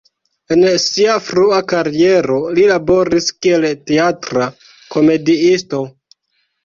En 0.53 0.61
sia 0.83 1.17
frua 1.25 1.59
kariero 1.73 2.39
li 2.59 2.65
laboris 2.71 3.29
kiel 3.47 3.67
teatra 3.93 4.49
komediisto. 4.97 5.83